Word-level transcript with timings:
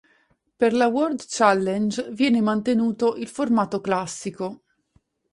Per 0.59 0.73
la 0.73 0.87
"World 0.87 1.25
Challenge" 1.27 2.09
viene 2.13 2.41
mantenuto 2.41 3.13
il 3.17 3.27
formato 3.27 3.81
classico. 3.81 4.63